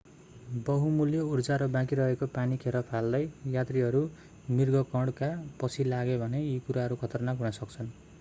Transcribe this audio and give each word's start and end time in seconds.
बहुमूल्य 0.67 1.17
उर्जा 1.33 1.57
र 1.57 1.65
बाँकी 1.67 1.95
रहेको 1.95 2.27
पानी 2.29 2.57
खेर 2.57 2.77
फाल्दै 2.87 3.19
यात्रीहरू 3.47 4.01
मृगकणका 4.51 5.29
पछि 5.61 5.83
लागे 5.85 6.17
भने 6.17 6.43
यी 6.43 6.57
कुराहरू 6.67 6.99
खतरनाक 7.03 7.37
हुन 7.37 7.51
सक्छन् 7.59 7.93